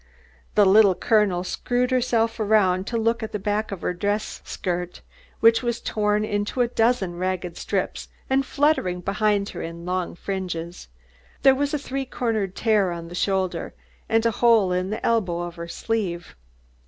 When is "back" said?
3.37-3.71